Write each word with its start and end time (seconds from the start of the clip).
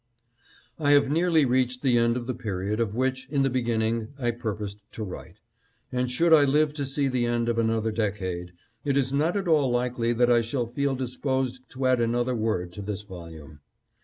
I 0.79 0.93
have 0.93 1.11
nearly 1.11 1.45
reached 1.45 1.83
the 1.83 1.95
end 1.99 2.17
of 2.17 2.25
the 2.25 2.33
period 2.33 2.79
of 2.79 2.95
which, 2.95 3.27
in 3.29 3.43
the 3.43 3.51
beginning, 3.51 4.07
I 4.17 4.31
purposed 4.31 4.79
to 4.93 5.03
write, 5.03 5.35
and 5.91 6.09
should 6.09 6.33
I 6.33 6.43
live 6.43 6.73
to 6.73 6.87
see 6.87 7.07
the 7.07 7.27
end 7.27 7.47
of 7.47 7.59
another 7.59 7.91
decade, 7.91 8.53
it 8.83 8.97
is 8.97 9.13
not 9.13 9.37
at 9.37 9.47
all 9.47 9.69
likely 9.69 10.11
that 10.13 10.31
I 10.31 10.41
shall 10.41 10.65
feel 10.73 10.95
disposed 10.95 11.69
to 11.69 11.85
add 11.85 12.01
another 12.01 12.33
word 12.33 12.73
to 12.73 12.81
this 12.81 13.03
volume. 13.03 13.59